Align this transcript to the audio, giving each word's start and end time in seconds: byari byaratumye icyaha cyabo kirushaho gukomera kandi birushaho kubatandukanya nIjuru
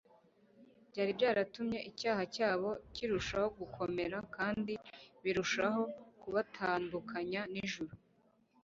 byari 0.89 1.11
byaratumye 1.17 1.79
icyaha 1.89 2.23
cyabo 2.35 2.69
kirushaho 2.93 3.47
gukomera 3.59 4.17
kandi 4.35 4.73
birushaho 5.23 5.81
kubatandukanya 6.21 7.41
nIjuru 7.53 7.93